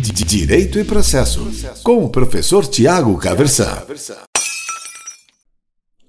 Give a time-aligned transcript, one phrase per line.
[0.00, 1.50] Direito e Processo,
[1.82, 3.82] com o professor Tiago Caversan.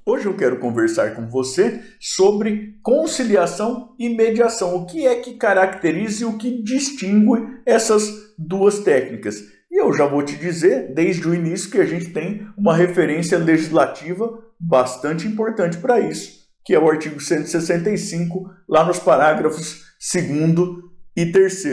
[0.06, 4.76] Hoje eu quero conversar com você sobre conciliação e mediação.
[4.76, 9.42] O que é que caracteriza e o que distingue essas duas técnicas?
[9.72, 13.40] E eu já vou te dizer desde o início que a gente tem uma referência
[13.40, 14.30] legislativa
[14.60, 19.82] bastante importante para isso, que é o artigo 165, lá nos parágrafos
[20.14, 20.84] 2
[21.16, 21.64] e 3.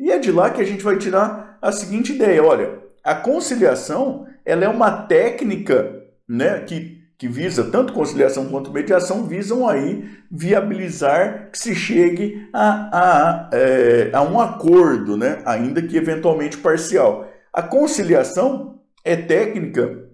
[0.00, 4.26] E é de lá que a gente vai tirar a seguinte ideia: olha, a conciliação
[4.44, 11.50] ela é uma técnica né, que, que visa, tanto conciliação quanto mediação, visam aí viabilizar
[11.50, 17.28] que se chegue a, a, é, a um acordo, né, ainda que eventualmente parcial.
[17.52, 20.08] A conciliação é técnica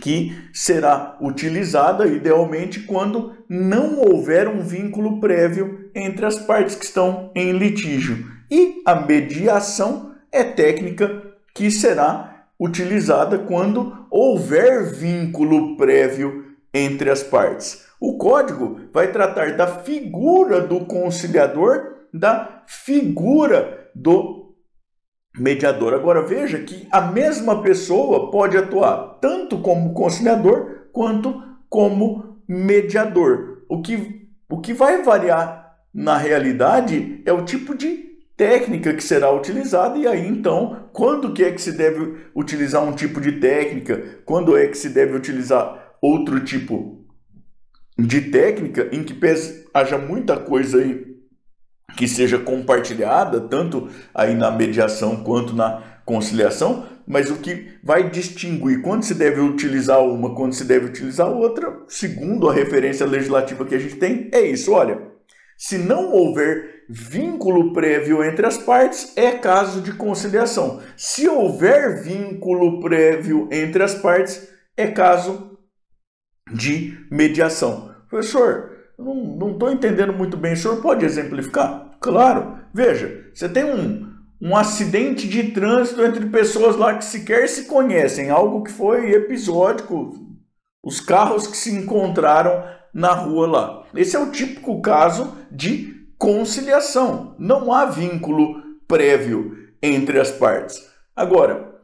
[0.00, 7.30] que será utilizada idealmente quando não houver um vínculo prévio entre as partes que estão
[7.34, 8.26] em litígio.
[8.50, 11.22] E a mediação é técnica
[11.54, 17.84] que será utilizada quando houver vínculo prévio entre as partes.
[18.00, 24.56] O código vai tratar da figura do conciliador, da figura do
[25.38, 25.94] mediador.
[25.94, 33.64] Agora veja que a mesma pessoa pode atuar tanto como conciliador quanto como mediador.
[33.68, 38.03] O que, o que vai variar na realidade é o tipo de
[38.36, 42.92] técnica que será utilizada e aí então quando que é que se deve utilizar um
[42.92, 47.04] tipo de técnica, quando é que se deve utilizar outro tipo
[47.98, 49.14] de técnica em que
[49.72, 51.14] haja muita coisa aí
[51.96, 58.82] que seja compartilhada tanto aí na mediação quanto na conciliação, mas o que vai distinguir
[58.82, 63.74] quando se deve utilizar uma, quando se deve utilizar outra, segundo a referência legislativa que
[63.74, 65.13] a gente tem, é isso, olha,
[65.56, 70.80] se não houver vínculo prévio entre as partes, é caso de conciliação.
[70.96, 75.58] Se houver vínculo prévio entre as partes, é caso
[76.52, 77.94] de mediação.
[78.08, 80.52] Professor, não estou entendendo muito bem.
[80.52, 81.96] O senhor pode exemplificar?
[82.00, 82.58] Claro.
[82.72, 88.30] Veja, você tem um, um acidente de trânsito entre pessoas lá que sequer se conhecem,
[88.30, 90.12] algo que foi episódico.
[90.82, 92.62] Os carros que se encontraram
[92.94, 93.82] na rua lá.
[93.94, 97.34] Esse é o típico caso de conciliação.
[97.38, 100.88] Não há vínculo prévio entre as partes.
[101.16, 101.74] Agora,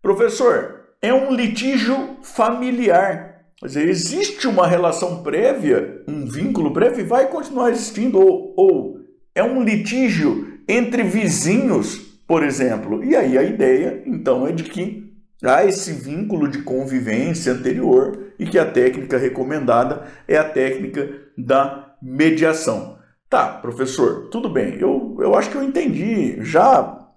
[0.00, 3.42] professor, é um litígio familiar.
[3.58, 8.18] Quer dizer, existe uma relação prévia, um vínculo prévio vai continuar existindo.
[8.18, 9.00] Ou, ou
[9.34, 11.96] é um litígio entre vizinhos,
[12.26, 13.04] por exemplo.
[13.04, 18.46] E aí a ideia, então, é de que há esse vínculo de convivência anterior e
[18.46, 22.98] que a técnica recomendada é a técnica da mediação.
[23.28, 27.08] Tá, professor, tudo bem, eu, eu acho que eu entendi, já,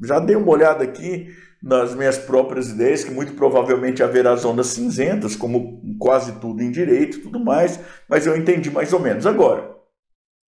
[0.00, 1.28] já dei uma olhada aqui
[1.62, 7.18] nas minhas próprias ideias, que muito provavelmente haverá zonas cinzentas, como quase tudo em direito
[7.18, 9.26] e tudo mais, mas eu entendi mais ou menos.
[9.26, 9.68] Agora,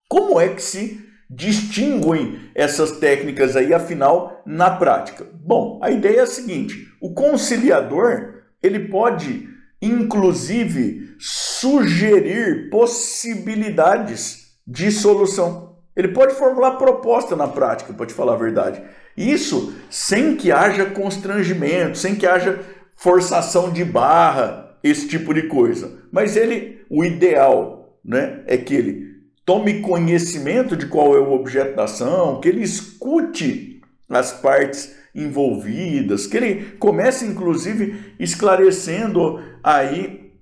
[0.09, 5.27] como é que se distinguem essas técnicas aí, afinal, na prática?
[5.35, 9.49] Bom, a ideia é a seguinte: o conciliador ele pode,
[9.81, 15.77] inclusive, sugerir possibilidades de solução.
[15.97, 18.83] Ele pode formular proposta na prática, te falar a verdade.
[19.17, 22.61] Isso sem que haja constrangimento, sem que haja
[22.97, 25.99] forçação de barra, esse tipo de coisa.
[26.11, 29.11] Mas ele, o ideal, né, é que ele
[29.45, 36.27] tome conhecimento de qual é o objeto da ação, que ele escute as partes envolvidas,
[36.27, 40.33] que ele comece inclusive esclarecendo aí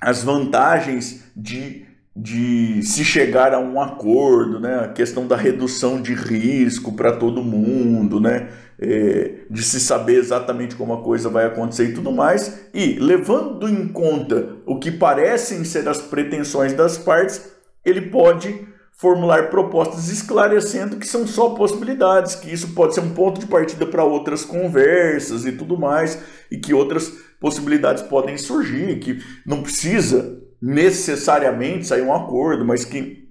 [0.00, 4.80] as vantagens de, de se chegar a um acordo, né?
[4.80, 8.48] a questão da redução de risco para todo mundo, né?
[8.80, 13.68] É, de se saber exatamente como a coisa vai acontecer e tudo mais, e levando
[13.68, 17.44] em conta o que parecem ser as pretensões das partes,
[17.84, 23.40] ele pode formular propostas esclarecendo que são só possibilidades, que isso pode ser um ponto
[23.40, 26.20] de partida para outras conversas e tudo mais,
[26.50, 27.08] e que outras
[27.40, 33.26] possibilidades podem surgir, que não precisa necessariamente sair um acordo, mas que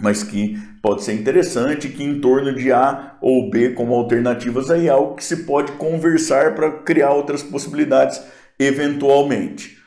[0.00, 4.88] mas que pode ser interessante, que em torno de A ou B como alternativas aí
[4.88, 8.20] é algo que se pode conversar para criar outras possibilidades
[8.58, 9.81] eventualmente.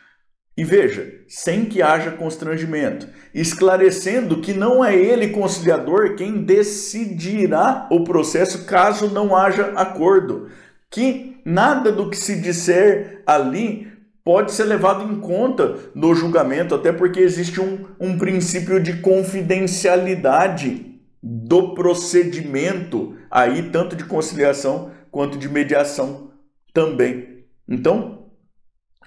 [0.58, 8.06] E veja, sem que haja constrangimento, esclarecendo que não é ele conciliador quem decidirá o
[8.06, 10.50] processo caso não haja acordo,
[10.90, 13.92] que nada do que se disser ali
[14.24, 21.00] pode ser levado em conta no julgamento, até porque existe um, um princípio de confidencialidade
[21.22, 26.32] do procedimento aí tanto de conciliação quanto de mediação
[26.74, 27.44] também.
[27.68, 28.30] Então,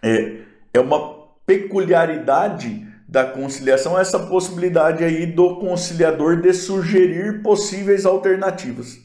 [0.02, 0.42] é,
[0.74, 1.17] é uma
[1.48, 8.98] peculiaridade da conciliação essa possibilidade aí do conciliador de sugerir possíveis alternativas.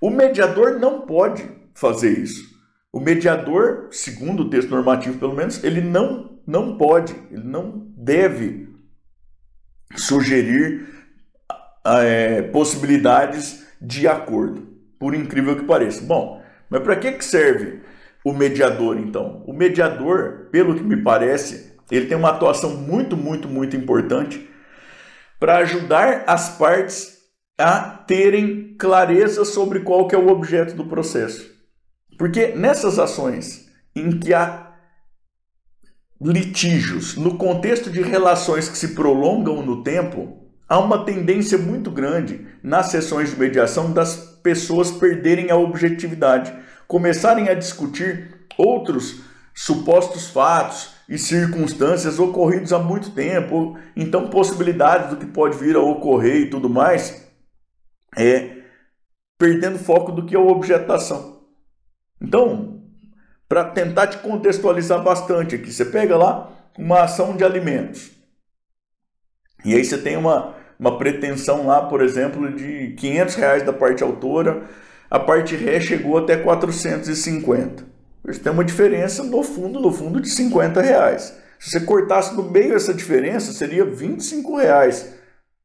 [0.00, 2.58] O mediador não pode fazer isso.
[2.92, 8.68] O mediador, segundo o texto normativo pelo menos, ele não, não pode, ele não deve
[9.94, 10.88] sugerir
[11.84, 14.66] é, possibilidades de acordo,
[14.98, 16.02] por incrível que pareça.
[16.02, 17.82] Bom, mas para que, que serve
[18.24, 19.42] o mediador então?
[19.46, 24.48] O mediador, pelo que me parece, ele tem uma atuação muito, muito, muito importante
[25.38, 27.18] para ajudar as partes
[27.56, 31.50] a terem clareza sobre qual que é o objeto do processo.
[32.18, 34.72] Porque nessas ações em que há
[36.20, 42.46] litígios, no contexto de relações que se prolongam no tempo, há uma tendência muito grande
[42.62, 46.52] nas sessões de mediação das pessoas perderem a objetividade,
[46.88, 49.20] começarem a discutir outros
[49.54, 55.80] supostos fatos e circunstâncias ocorridos há muito tempo, então possibilidades do que pode vir a
[55.80, 57.28] ocorrer e tudo mais,
[58.16, 58.56] é
[59.38, 61.42] perdendo foco do que é o objeto da ação.
[62.20, 62.82] Então,
[63.48, 68.10] para tentar te contextualizar bastante aqui, você pega lá uma ação de alimentos.
[69.64, 74.02] E aí você tem uma, uma pretensão lá, por exemplo, de 500 reais da parte
[74.02, 74.68] autora,
[75.10, 77.84] a parte ré chegou até 450.
[78.24, 81.34] Você tem uma diferença no fundo, no fundo de 50 reais.
[81.58, 85.14] Se você cortasse no meio essa diferença, seria 25 reais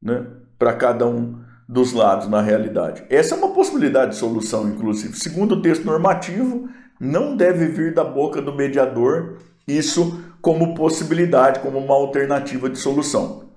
[0.02, 0.26] né,
[0.58, 1.38] para cada um
[1.68, 3.04] dos lados na realidade.
[3.10, 5.16] Essa é uma possibilidade de solução, inclusive.
[5.16, 6.68] Segundo o texto normativo,
[6.98, 13.50] não deve vir da boca do mediador isso como possibilidade, como uma alternativa de solução.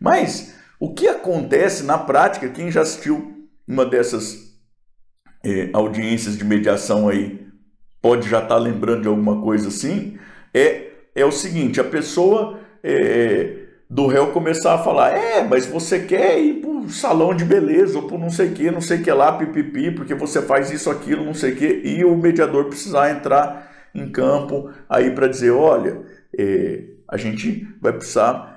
[0.00, 4.53] Mas o que acontece na prática, quem já assistiu uma dessas
[5.44, 7.44] eh, audiências de mediação aí
[8.04, 10.18] pode já estar tá lembrando de alguma coisa assim,
[10.52, 16.00] é, é o seguinte: a pessoa é, do réu começar a falar, é, mas você
[16.00, 18.98] quer ir para o salão de beleza, ou para não sei o que, não sei
[18.98, 22.14] o que lá, pipipi, porque você faz isso, aquilo, não sei o que, e o
[22.14, 26.02] mediador precisar entrar em campo aí para dizer, olha,
[26.36, 28.53] é, a gente vai precisar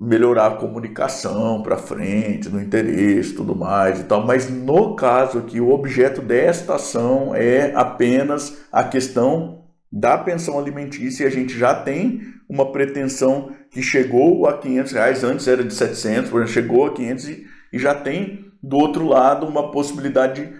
[0.00, 4.26] melhorar a comunicação para frente, no interesse, tudo mais e tal.
[4.26, 11.24] Mas no caso aqui, o objeto desta ação é apenas a questão da pensão alimentícia
[11.24, 15.72] e a gente já tem uma pretensão que chegou a 500 reais, antes era de
[15.72, 20.52] 700, por exemplo, chegou a 500 e, e já tem do outro lado uma possibilidade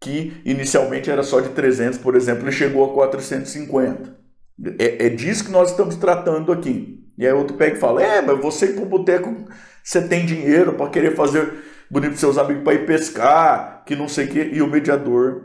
[0.00, 4.16] que inicialmente era só de 300, por exemplo, e chegou a 450.
[4.78, 7.01] É, é disso que nós estamos tratando aqui.
[7.16, 9.34] E aí outro pega e fala: É, mas você ir pro boteco,
[9.82, 11.52] você tem dinheiro para querer fazer
[11.90, 14.50] bonito pros seus amigos para ir pescar, que não sei o quê.
[14.52, 15.42] E o mediador,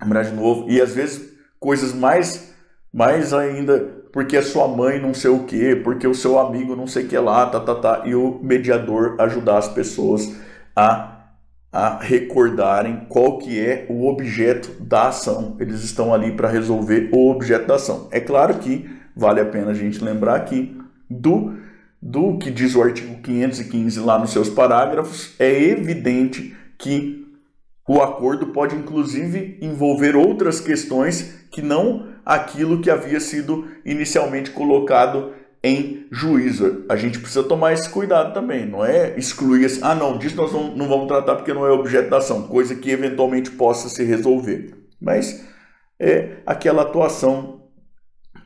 [0.00, 0.70] lembrar de novo.
[0.70, 2.54] E às vezes coisas mais,
[2.92, 3.78] mais ainda,
[4.12, 7.08] porque a sua mãe não sei o quê, porque o seu amigo não sei o
[7.08, 8.02] que lá, tá, tá, tá.
[8.06, 10.34] E o mediador ajudar as pessoas
[10.74, 11.16] a
[11.72, 15.56] a recordarem qual que é o objeto da ação.
[15.60, 18.08] Eles estão ali para resolver o objeto da ação.
[18.10, 21.54] É claro que vale a pena a gente lembrar aqui do,
[22.00, 27.26] do que diz o artigo 515 lá nos seus parágrafos, é evidente que
[27.86, 35.34] o acordo pode inclusive envolver outras questões que não aquilo que havia sido inicialmente colocado
[35.62, 36.86] em juízo.
[36.88, 40.50] A gente precisa tomar esse cuidado também, não é excluir assim, ah não, disso nós
[40.50, 44.02] não, não vamos tratar porque não é objeto da ação, coisa que eventualmente possa se
[44.02, 44.74] resolver.
[44.98, 45.44] Mas
[45.98, 47.64] é aquela atuação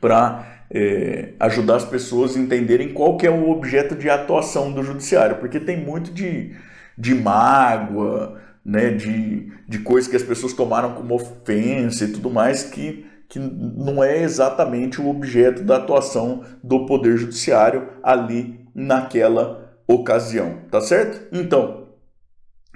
[0.01, 4.83] para é, ajudar as pessoas a entenderem qual que é o objeto de atuação do
[4.83, 6.55] judiciário, porque tem muito de,
[6.97, 12.63] de mágoa, né, de, de coisas que as pessoas tomaram como ofensa e tudo mais,
[12.63, 20.61] que, que não é exatamente o objeto da atuação do Poder Judiciário ali naquela ocasião,
[20.71, 21.27] tá certo?
[21.31, 21.84] Então,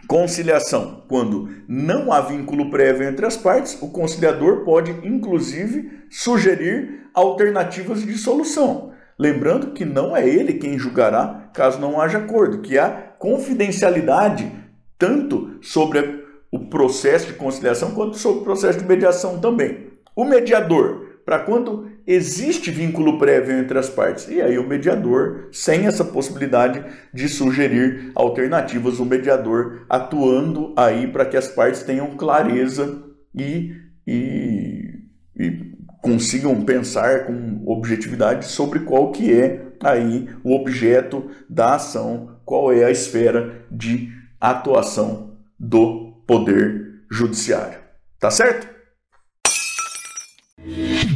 [0.07, 1.03] conciliação.
[1.07, 8.17] Quando não há vínculo prévio entre as partes, o conciliador pode, inclusive, sugerir alternativas de
[8.17, 8.91] solução.
[9.17, 12.89] Lembrando que não é ele quem julgará caso não haja acordo, que há
[13.19, 14.49] confidencialidade
[14.97, 19.89] tanto sobre o processo de conciliação quanto sobre o processo de mediação também.
[20.15, 24.27] O mediador, para quando existe vínculo prévio entre as partes.
[24.29, 26.83] E aí o mediador, sem essa possibilidade
[27.13, 33.75] de sugerir alternativas, o mediador atuando aí para que as partes tenham clareza e,
[34.07, 35.03] e,
[35.39, 35.71] e
[36.01, 42.85] consigam pensar com objetividade sobre qual que é aí o objeto da ação, qual é
[42.85, 44.09] a esfera de
[44.41, 47.77] atuação do Poder Judiciário.
[48.19, 48.78] Tá certo?